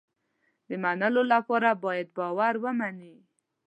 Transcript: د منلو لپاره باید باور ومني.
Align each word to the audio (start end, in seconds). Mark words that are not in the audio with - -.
د 0.67 0.69
منلو 0.83 1.21
لپاره 1.33 1.69
باید 1.83 2.07
باور 2.17 2.53
ومني. 2.63 3.15